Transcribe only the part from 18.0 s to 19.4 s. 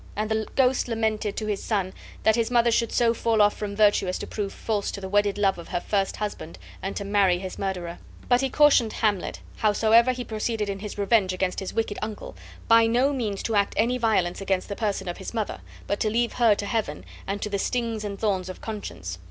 and thorns of conscience.